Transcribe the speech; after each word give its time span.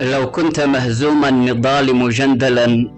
لو 0.00 0.30
كنت 0.30 0.60
مهزوم 0.60 1.24
النضال 1.24 1.96
مجندلا 1.96 2.90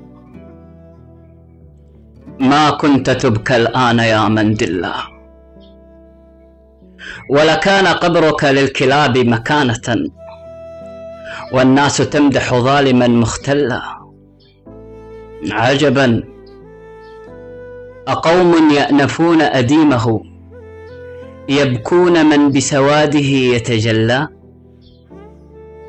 ما 2.40 2.70
كنت 2.70 3.10
تبكى 3.10 3.56
الآن 3.56 3.98
يا 3.98 4.28
مندلا. 4.28 4.92
ولكان 7.30 7.86
قبرك 7.86 8.44
للكلاب 8.44 9.18
مكانة 9.18 10.10
والناس 11.52 11.96
تمدح 11.96 12.54
ظالما 12.54 13.08
مختلا. 13.08 13.82
عجبا 15.50 16.22
أقوم 18.08 18.70
يأنفون 18.70 19.40
أديمه 19.42 20.20
يبكون 21.48 22.26
من 22.26 22.52
بسواده 22.52 23.18
يتجلى. 23.54 24.28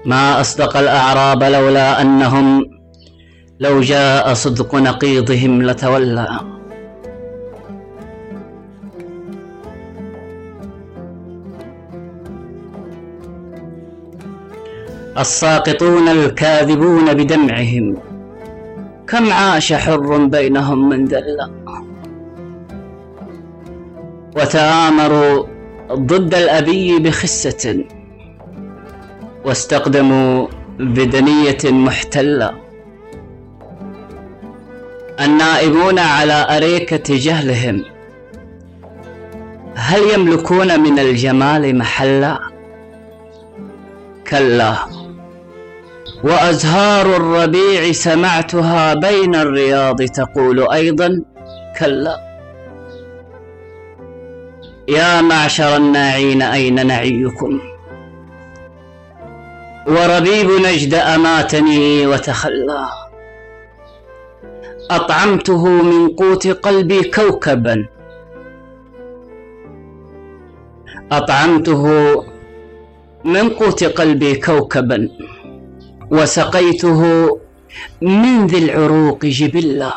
ما 0.05 0.41
أصدق 0.41 0.77
الأعراب 0.77 1.43
لولا 1.43 2.01
أنهم 2.01 2.69
لو 3.59 3.81
جاء 3.81 4.33
صدق 4.33 4.75
نقيضهم 4.75 5.61
لتولى. 5.61 6.39
الساقطون 15.17 16.07
الكاذبون 16.07 17.13
بدمعهم 17.13 17.97
كم 19.07 19.31
عاش 19.31 19.73
حر 19.73 20.25
بينهم 20.25 20.89
من 20.89 21.05
ذل 21.05 21.37
وتآمروا 24.35 25.43
ضد 25.91 26.35
الأبي 26.35 26.99
بخسة. 26.99 27.85
واستقدموا 29.45 30.47
بدنية 30.79 31.57
محتلة. 31.63 32.51
النائبون 35.21 35.99
على 35.99 36.47
أريكة 36.49 37.03
جهلهم. 37.17 37.83
هل 39.75 40.01
يملكون 40.13 40.79
من 40.79 40.99
الجمال 40.99 41.77
محلا؟ 41.77 42.39
كلا. 44.29 44.75
وأزهار 46.23 47.05
الربيع 47.15 47.91
سمعتها 47.91 48.93
بين 48.93 49.35
الرياض 49.35 50.01
تقول 50.01 50.71
أيضا 50.71 51.21
كلا. 51.79 52.17
يا 54.87 55.21
معشر 55.21 55.75
الناعين 55.75 56.41
أين 56.41 56.87
نعيكم؟ 56.87 57.72
وربيب 59.87 60.51
نجد 60.51 60.93
أماتني 60.93 62.07
وتخلى. 62.07 62.85
أطعمته 64.91 65.67
من 65.67 66.07
قوت 66.07 66.47
قلبي 66.47 67.03
كوكبا. 67.03 67.85
أطعمته 71.11 71.85
من 73.25 73.49
قوت 73.49 73.83
قلبي 73.83 74.35
كوكبا. 74.35 75.09
وسقيته 76.11 77.01
من 78.01 78.47
ذي 78.47 78.57
العروق 78.57 79.25
جبلا. 79.25 79.93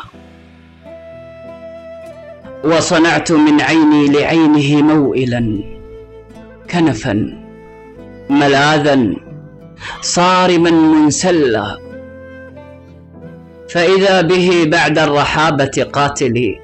وصنعت 2.63 3.31
من 3.31 3.61
عيني 3.61 4.07
لعينه 4.07 4.81
موئلا. 4.81 5.63
كنفا. 6.71 7.37
ملاذا. 8.29 9.26
صارما 10.01 10.71
منسلا. 10.71 11.79
فإذا 13.69 14.21
به 14.21 14.65
بعد 14.67 14.99
الرحابة 14.99 15.87
قاتلي 15.93 16.59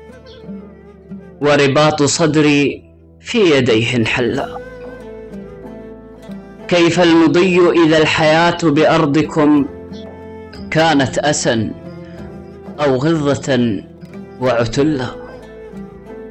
ورباط 1.42 2.04
صدري 2.04 2.84
في 3.22 3.38
يديه 3.58 3.96
انحلا. 3.96 4.58
كيف 6.68 7.00
المضي 7.00 7.60
إذا 7.86 7.98
الحياة 7.98 8.58
بأرضكم 8.64 9.66
كانت 10.72 11.18
أسا 11.18 11.72
أو 12.80 12.96
غضة 12.96 13.82
وعتلا؟ 14.42 15.06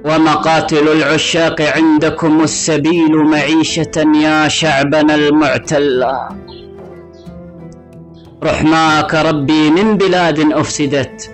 ومقاتل 0.04 0.88
العشاق 0.88 1.62
عندكم 1.62 2.40
السبيل 2.40 3.16
معيشة 3.16 4.04
يا 4.22 4.48
شعبنا 4.48 5.14
المعتلا. 5.14 6.28
رحماك 8.44 9.14
ربي 9.14 9.70
من 9.70 9.96
بلاد 9.96 10.52
أفسدت 10.52 11.30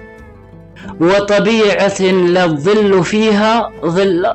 وطبيعة 1.00 2.00
لا 2.02 2.44
الظل 2.44 3.04
فيها 3.04 3.72
ظل. 3.84 4.34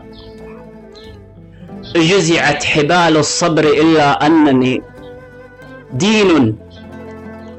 جزعت 1.95 2.63
حبال 2.63 3.17
الصبر 3.17 3.63
إلا 3.63 4.25
أنني 4.25 4.81
دين 5.93 6.57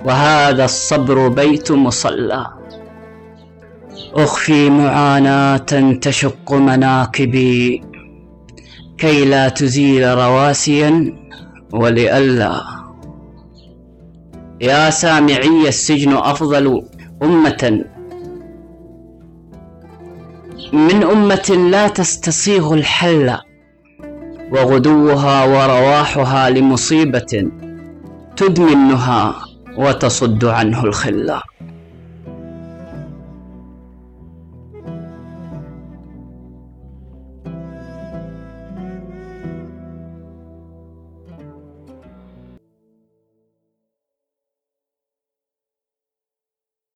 وهذا 0.04 0.64
الصبر 0.64 1.28
بيت 1.28 1.72
مصلى. 1.72 2.47
أخفي 4.14 4.70
معاناة 4.70 5.92
تشق 6.00 6.53
مناكبي 6.53 7.82
كي 8.98 9.24
لا 9.24 9.48
تزيل 9.48 10.19
رواسيا 10.19 11.14
ولئلا. 11.72 12.84
يا 14.64 14.91
سامعي 14.91 15.69
السجن 15.69 16.12
أفضل 16.16 16.84
أمة. 17.22 17.84
من 20.72 21.02
أمة 21.02 21.69
لا 21.70 21.88
تستصيغ 21.88 22.74
الحل 22.74 23.38
وغدوها 24.53 25.44
ورواحها 25.44 26.50
لمصيبة 26.50 27.50
تدمي 28.36 28.72
النهى 28.72 29.32
وتصد 29.76 30.44
عنه 30.44 30.84
الخلّة 30.84 31.42